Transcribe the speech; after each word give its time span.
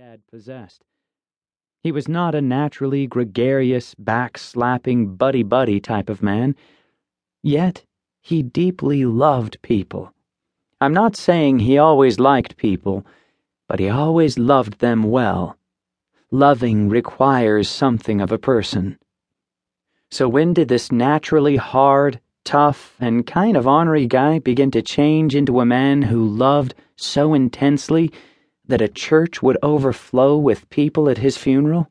dad 0.00 0.22
possessed. 0.30 0.82
He 1.82 1.92
was 1.92 2.08
not 2.08 2.34
a 2.34 2.40
naturally 2.40 3.06
gregarious, 3.06 3.94
back 3.96 4.38
slapping, 4.38 5.14
buddy 5.14 5.42
buddy 5.42 5.78
type 5.78 6.08
of 6.08 6.22
man, 6.22 6.56
yet 7.42 7.84
he 8.22 8.42
deeply 8.42 9.04
loved 9.04 9.60
people. 9.60 10.14
I'm 10.80 10.94
not 10.94 11.16
saying 11.16 11.58
he 11.58 11.76
always 11.76 12.18
liked 12.18 12.56
people, 12.56 13.04
but 13.68 13.78
he 13.78 13.90
always 13.90 14.38
loved 14.38 14.78
them 14.78 15.02
well. 15.02 15.58
Loving 16.30 16.88
requires 16.88 17.68
something 17.68 18.22
of 18.22 18.32
a 18.32 18.38
person. 18.38 18.98
So 20.10 20.30
when 20.30 20.54
did 20.54 20.68
this 20.68 20.90
naturally 20.90 21.56
hard, 21.56 22.20
tough, 22.42 22.96
and 23.00 23.26
kind 23.26 23.54
of 23.54 23.66
ornery 23.66 24.06
guy 24.06 24.38
begin 24.38 24.70
to 24.70 24.80
change 24.80 25.34
into 25.34 25.60
a 25.60 25.66
man 25.66 26.00
who 26.00 26.26
loved 26.26 26.74
so 26.96 27.34
intensely? 27.34 28.10
That 28.70 28.80
a 28.80 28.88
church 28.88 29.42
would 29.42 29.58
overflow 29.62 30.36
with 30.36 30.70
people 30.70 31.08
at 31.08 31.18
his 31.18 31.36
funeral? 31.36 31.90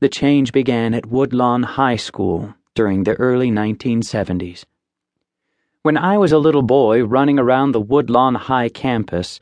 The 0.00 0.08
change 0.08 0.52
began 0.52 0.94
at 0.94 1.06
Woodlawn 1.06 1.62
High 1.62 1.96
School 1.96 2.54
during 2.74 3.04
the 3.04 3.14
early 3.14 3.50
1970s. 3.50 4.64
When 5.82 5.96
I 5.96 6.18
was 6.18 6.32
a 6.32 6.38
little 6.38 6.62
boy 6.62 7.04
running 7.04 7.38
around 7.38 7.72
the 7.72 7.80
Woodlawn 7.80 8.34
High 8.34 8.68
campus, 8.68 9.40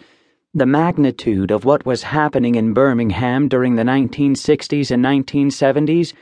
the 0.55 0.67
magnitude 0.67 1.51
of 1.51 1.65
what 1.65 1.85
was 1.85 2.05
happening 2.05 2.55
in 2.55 2.75
Birmingham 2.75 3.49
during 3.49 3.75
the 3.75 3.83
1960s 3.83 4.91
and 4.91 5.05
1970s 5.05 6.13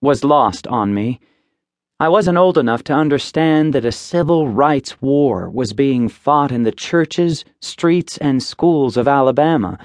was 0.00 0.24
lost 0.24 0.66
on 0.66 0.92
me 0.92 1.20
I 2.00 2.08
wasn't 2.08 2.38
old 2.38 2.56
enough 2.56 2.84
to 2.84 2.92
understand 2.92 3.72
that 3.72 3.84
a 3.84 3.90
civil 3.90 4.46
rights 4.46 5.02
war 5.02 5.50
was 5.50 5.72
being 5.72 6.08
fought 6.08 6.52
in 6.52 6.62
the 6.62 6.70
churches, 6.70 7.44
streets, 7.60 8.16
and 8.18 8.40
schools 8.40 8.96
of 8.96 9.08
Alabama, 9.08 9.80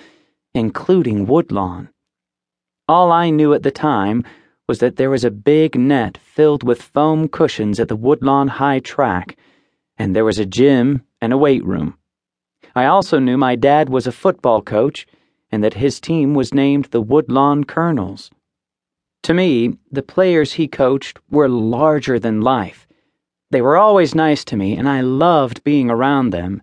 including 0.54 1.26
Woodlawn. 1.26 1.90
All 2.88 3.12
I 3.12 3.31
knew 3.31 3.55
at 3.55 3.63
the 3.63 3.71
time 3.71 4.23
was 4.68 4.77
that 4.77 4.98
there 4.98 5.10
was 5.10 5.23
a 5.23 5.32
big 5.32 5.73
net 5.76 6.20
filled 6.20 6.62
with 6.62 6.84
foam 6.84 7.27
cushions 7.27 7.79
at 7.79 7.88
the 7.88 7.96
Woodlawn 7.96 8.48
High 8.48 8.79
track, 8.79 9.35
and 9.98 10.16
there 10.16 10.23
was 10.23 10.38
a 10.38 10.45
gym 10.45 11.01
and 11.20 11.34
a 11.34 11.38
weight 11.38 11.66
room. 11.66 11.98
I 12.76 12.85
also 12.85 13.18
knew 13.18 13.38
my 13.38 13.55
dad 13.55 13.90
was 13.90 14.05
a 14.05 14.12
football 14.12 14.62
coach 14.62 15.07
and 15.51 15.63
that 15.63 15.73
his 15.73 15.99
team 15.99 16.35
was 16.35 16.54
named 16.54 16.85
the 16.85 17.01
Woodlawn 17.01 17.63
Colonels. 17.63 18.29
To 19.24 19.34
me, 19.34 19.77
the 19.90 20.04
players 20.04 20.54
he 20.54 20.68
coached 20.68 21.18
were 21.29 21.48
larger 21.48 22.20
than 22.20 22.41
life. 22.41 22.85
They 23.52 23.62
were 23.62 23.77
always 23.77 24.13
nice 24.13 24.43
to 24.46 24.57
me, 24.57 24.76
and 24.76 24.90
I 24.90 24.99
loved 24.99 25.63
being 25.63 25.90
around 25.90 26.32
them. 26.32 26.62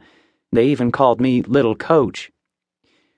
They 0.53 0.67
even 0.67 0.93
called 0.93 1.23
me 1.23 1.41
Little 1.41 1.75
Coach. 1.75 2.31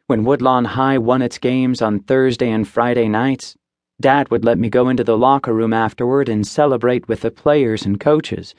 When 0.06 0.22
Woodlawn 0.22 0.64
High 0.64 0.98
won 0.98 1.22
its 1.22 1.38
games 1.38 1.82
on 1.82 2.00
Thursday 2.00 2.50
and 2.50 2.68
Friday 2.68 3.08
nights, 3.08 3.56
Dad 4.00 4.30
would 4.30 4.44
let 4.44 4.58
me 4.58 4.68
go 4.68 4.88
into 4.88 5.02
the 5.02 5.18
locker 5.18 5.52
room 5.52 5.72
afterward 5.72 6.28
and 6.28 6.46
celebrate 6.46 7.08
with 7.08 7.22
the 7.22 7.30
players 7.32 7.84
and 7.84 7.98
coaches. 7.98 8.54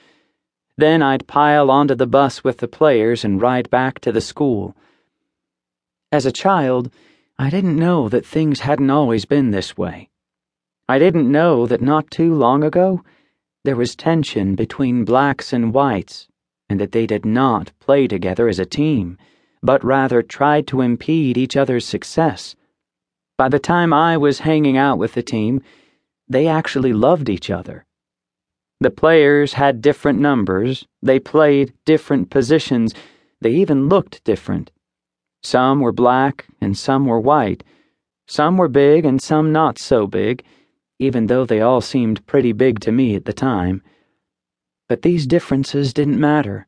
Then 0.78 1.02
I'd 1.02 1.28
pile 1.28 1.72
onto 1.72 1.96
the 1.96 2.08
bus 2.08 2.44
with 2.44 2.58
the 2.58 2.68
players 2.68 3.24
and 3.24 3.42
ride 3.42 3.70
back 3.70 4.00
to 4.00 4.12
the 4.12 4.20
school. 4.20 4.76
As 6.12 6.26
a 6.26 6.32
child, 6.32 6.92
I 7.40 7.50
didn't 7.50 7.78
know 7.78 8.10
that 8.10 8.26
things 8.26 8.62
hadn't 8.62 8.90
always 8.90 9.24
been 9.24 9.52
this 9.52 9.78
way. 9.78 10.10
I 10.90 11.00
didn't 11.00 11.32
know 11.32 11.66
that 11.68 11.82
not 11.82 12.12
too 12.12 12.34
long 12.34 12.62
ago 12.62 13.04
there 13.64 13.78
was 13.78 13.96
tension 13.96 14.54
between 14.56 15.06
blacks 15.06 15.54
and 15.54 15.74
whites, 15.74 16.28
and 16.68 16.78
that 16.82 16.92
they 16.92 17.08
did 17.08 17.26
not 17.26 17.72
play 17.80 18.06
together 18.06 18.50
as 18.50 18.60
a 18.60 18.66
team, 18.66 19.18
but 19.62 19.82
rather 19.82 20.22
tried 20.22 20.68
to 20.68 20.82
impede 20.82 21.38
each 21.38 21.56
other's 21.56 21.86
success. 21.86 22.58
By 23.38 23.48
the 23.48 23.60
time 23.60 23.94
I 23.94 24.18
was 24.18 24.40
hanging 24.40 24.76
out 24.76 24.98
with 24.98 25.14
the 25.14 25.24
team, 25.24 25.62
they 26.28 26.48
actually 26.48 26.92
loved 26.92 27.30
each 27.30 27.50
other. 27.50 27.86
The 28.82 28.92
players 28.92 29.54
had 29.54 29.82
different 29.82 30.20
numbers, 30.20 30.86
they 31.02 31.18
played 31.18 31.72
different 31.86 32.30
positions, 32.30 32.94
they 33.40 33.52
even 33.52 33.88
looked 33.88 34.22
different. 34.26 34.72
Some 35.44 35.80
were 35.80 35.94
black 35.94 36.46
and 36.60 36.78
some 36.78 37.06
were 37.06 37.22
white, 37.22 37.64
some 38.28 38.58
were 38.58 38.68
big 38.68 39.06
and 39.06 39.22
some 39.22 39.54
not 39.54 39.80
so 39.80 40.08
big 40.08 40.44
even 41.04 41.28
though 41.28 41.46
they 41.46 41.60
all 41.60 41.82
seemed 41.82 42.26
pretty 42.26 42.54
big 42.54 42.80
to 42.80 42.92
me 42.92 43.16
at 43.16 43.26
the 43.26 43.34
time. 43.34 43.82
But 44.88 45.02
these 45.02 45.28
differences 45.28 45.94
didn't 45.94 46.20
matter. 46.20 46.68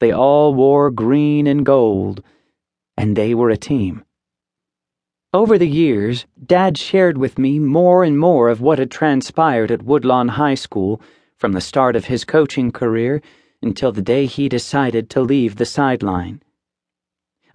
They 0.00 0.12
all 0.12 0.54
wore 0.54 0.90
green 0.90 1.46
and 1.46 1.66
gold, 1.66 2.22
and 2.96 3.16
they 3.16 3.34
were 3.34 3.50
a 3.50 3.56
team. 3.56 4.04
Over 5.34 5.58
the 5.58 5.68
years, 5.68 6.24
Dad 6.42 6.78
shared 6.78 7.18
with 7.18 7.38
me 7.38 7.58
more 7.58 8.04
and 8.04 8.18
more 8.18 8.48
of 8.48 8.60
what 8.60 8.78
had 8.78 8.90
transpired 8.90 9.70
at 9.70 9.82
Woodlawn 9.82 10.28
High 10.28 10.54
School 10.54 11.02
from 11.36 11.52
the 11.52 11.60
start 11.60 11.96
of 11.96 12.06
his 12.06 12.24
coaching 12.24 12.70
career 12.70 13.20
until 13.60 13.92
the 13.92 14.02
day 14.02 14.26
he 14.26 14.48
decided 14.48 15.10
to 15.10 15.20
leave 15.20 15.56
the 15.56 15.66
sideline. 15.66 16.42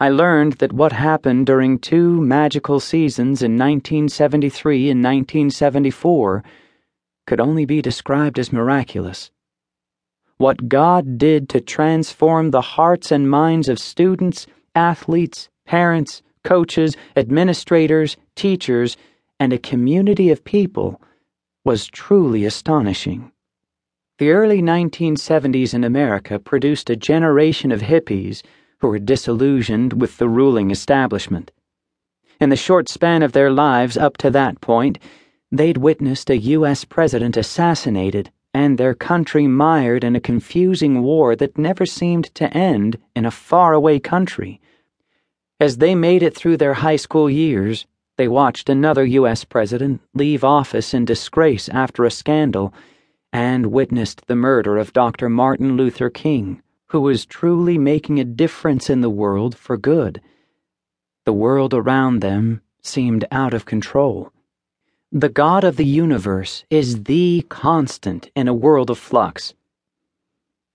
I 0.03 0.09
learned 0.09 0.55
that 0.55 0.73
what 0.73 0.91
happened 0.91 1.45
during 1.45 1.79
two 1.79 2.19
magical 2.19 2.81
seasons 2.81 3.41
in 3.41 3.53
1973 3.53 4.89
and 4.89 5.01
1974 5.01 6.43
could 7.25 7.39
only 7.39 7.63
be 7.63 7.81
described 7.81 8.37
as 8.37 8.51
miraculous. 8.51 9.31
What 10.35 10.67
God 10.67 11.17
did 11.17 11.47
to 11.47 11.61
transform 11.61 12.51
the 12.51 12.59
hearts 12.75 13.13
and 13.13 13.29
minds 13.29 13.69
of 13.69 13.79
students, 13.79 14.45
athletes, 14.75 15.47
parents, 15.65 16.21
coaches, 16.43 16.97
administrators, 17.15 18.17
teachers, 18.35 18.97
and 19.39 19.53
a 19.53 19.57
community 19.57 20.31
of 20.31 20.43
people 20.43 21.01
was 21.63 21.87
truly 21.87 22.43
astonishing. 22.43 23.31
The 24.17 24.31
early 24.31 24.61
1970s 24.61 25.73
in 25.73 25.85
America 25.85 26.39
produced 26.39 26.89
a 26.89 26.97
generation 26.97 27.71
of 27.71 27.79
hippies 27.79 28.43
who 28.83 28.89
were 28.89 28.99
disillusioned 28.99 29.94
with 29.94 30.17
the 30.17 30.27
ruling 30.27 30.69
establishment. 30.69 31.53
In 32.41 32.49
the 32.49 32.57
short 32.57 32.89
span 32.89 33.23
of 33.23 33.31
their 33.31 33.49
lives 33.49 33.95
up 33.95 34.17
to 34.17 34.29
that 34.31 34.59
point, 34.59 34.99
they'd 35.49 35.77
witnessed 35.77 36.29
a 36.29 36.38
U.S. 36.38 36.83
president 36.83 37.38
assassinated 37.38 38.29
and 38.53 38.77
their 38.77 38.94
country 38.94 39.47
mired 39.47 40.03
in 40.03 40.17
a 40.17 40.19
confusing 40.19 41.01
war 41.01 41.33
that 41.33 41.57
never 41.57 41.85
seemed 41.85 42.25
to 42.35 42.53
end 42.53 42.97
in 43.16 43.25
a 43.25 43.31
faraway 43.31 43.99
country. 43.99 44.59
As 45.61 45.77
they 45.77 45.95
made 45.95 46.21
it 46.21 46.35
through 46.35 46.57
their 46.57 46.73
high 46.73 46.97
school 46.97 47.29
years, 47.29 47.85
they 48.17 48.27
watched 48.27 48.67
another 48.67 49.05
U.S. 49.05 49.45
president 49.45 50.01
leave 50.13 50.44
office 50.44 50.94
in 50.94 51.05
disgrace 51.05 51.69
after 51.69 52.03
a 52.03 52.11
scandal 52.11 52.73
and 53.31 53.67
witnessed 53.67 54.27
the 54.27 54.35
murder 54.35 54.77
of 54.77 54.91
Dr. 54.91 55.29
Martin 55.29 55.77
Luther 55.77 56.09
King 56.09 56.61
who 56.93 57.01
was 57.01 57.25
truly 57.25 57.75
making 57.75 58.19
a 58.19 58.23
difference 58.23 58.87
in 58.87 59.01
the 59.01 59.09
world 59.09 59.57
for 59.57 59.75
good. 59.75 60.21
The 61.25 61.33
world 61.33 61.73
around 61.73 62.19
them 62.19 62.61
seemed 62.83 63.25
out 63.31 63.51
of 63.51 63.65
control. 63.65 64.31
The 65.11 65.27
God 65.27 65.63
of 65.63 65.77
the 65.77 65.87
universe 65.87 66.65
is 66.69 67.05
the 67.05 67.47
constant 67.49 68.29
in 68.35 68.47
a 68.47 68.53
world 68.53 68.91
of 68.91 68.99
flux. 68.99 69.55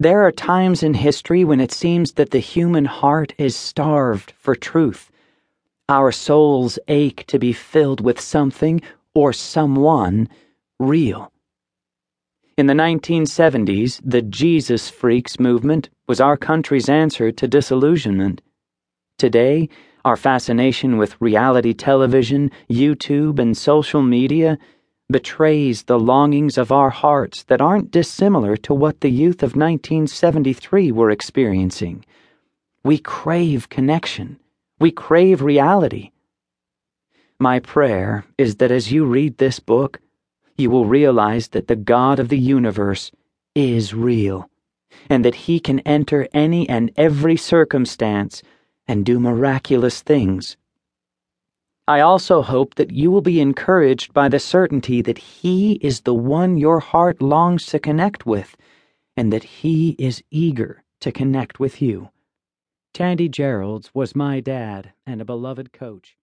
There 0.01 0.27
are 0.27 0.33
times 0.33 0.83
in 0.83 0.95
history 0.95 1.45
when 1.45 1.61
it 1.61 1.71
seems 1.71 2.15
that 2.15 2.33
the 2.33 2.41
human 2.41 2.87
heart 2.87 3.33
is 3.39 3.55
starved 3.55 4.33
for 4.33 4.57
truth. 4.57 5.13
Our 5.89 6.11
souls 6.11 6.81
ache 6.89 7.27
to 7.29 7.39
be 7.39 7.53
filled 7.53 8.01
with 8.01 8.21
something 8.21 8.81
or 9.15 9.33
someone 9.33 10.29
real. 10.81 11.31
In 12.59 12.67
the 12.67 12.75
1970s, 12.75 14.01
the 14.05 14.21
Jesus 14.21 14.91
Freaks 14.91 15.39
movement 15.39 15.91
was 16.09 16.21
our 16.21 16.37
country's 16.37 16.89
answer 16.89 17.31
to 17.31 17.47
disillusionment. 17.47 18.43
Today, 19.17 19.69
our 20.05 20.17
fascination 20.17 20.97
with 20.97 21.21
reality 21.21 21.73
television, 21.73 22.51
YouTube, 22.69 23.39
and 23.39 23.57
social 23.57 24.03
media 24.03 24.59
betrays 25.09 25.85
the 25.85 26.01
longings 26.01 26.59
of 26.59 26.73
our 26.73 26.91
hearts 26.91 27.45
that 27.45 27.61
aren't 27.61 27.93
dissimilar 27.93 28.57
to 28.57 28.75
what 28.75 29.03
the 29.03 29.11
youth 29.13 29.45
of 29.45 29.55
1973 29.55 30.91
were 30.91 31.13
experiencing. 31.13 32.05
We 32.83 32.99
crave 32.99 33.69
connection. 33.69 34.41
We 34.81 34.91
crave 34.91 35.43
reality. 35.43 36.11
My 37.39 37.61
prayer 37.61 38.25
is 38.37 38.57
that 38.57 38.73
as 38.73 38.91
you 38.91 39.05
read 39.05 39.39
this 39.39 39.61
book, 39.61 40.01
you 40.59 40.69
will 40.69 40.87
realize 40.87 41.49
that 41.49 41.69
the 41.69 41.77
God 41.77 42.19
of 42.19 42.29
the 42.29 42.39
universe 42.39 43.13
is 43.55 43.95
real, 43.95 44.51
and 45.09 45.25
that 45.25 45.47
He 45.47 45.61
can 45.61 45.79
enter 45.81 46.29
any 46.35 46.69
and 46.69 46.91
every 46.97 47.37
circumstance 47.37 48.43
and 48.89 49.07
do 49.07 49.21
miraculous 49.21 50.03
things. 50.03 50.57
I 51.87 52.01
also 52.01 52.43
hope 52.43 52.75
that 52.75 52.91
you 52.91 53.11
will 53.11 53.23
be 53.23 53.41
encouraged 53.41 54.13
by 54.13 54.29
the 54.29 54.41
certainty 54.41 55.01
that 55.01 55.19
He 55.19 55.75
is 55.75 56.01
the 56.01 56.13
one 56.13 56.59
your 56.59 56.81
heart 56.81 57.23
longs 57.23 57.65
to 57.67 57.79
connect 57.79 58.27
with, 58.27 58.57
and 59.17 59.33
that 59.33 59.45
He 59.45 59.91
is 59.99 60.23
eager 60.31 60.83
to 61.01 61.13
connect 61.13 61.61
with 61.61 61.81
you. 61.81 62.11
Tandy 62.93 63.29
Gerelds 63.29 63.91
was 63.95 64.17
my 64.17 64.41
dad 64.41 64.93
and 65.07 65.21
a 65.21 65.25
beloved 65.25 65.73
coach. 65.73 66.18